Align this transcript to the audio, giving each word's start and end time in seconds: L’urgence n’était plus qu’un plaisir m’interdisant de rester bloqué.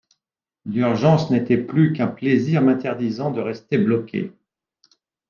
L’urgence 0.65 1.29
n’était 1.29 1.59
plus 1.59 1.93
qu’un 1.93 2.07
plaisir 2.07 2.63
m’interdisant 2.63 3.29
de 3.29 3.39
rester 3.39 3.77
bloqué. 3.77 4.31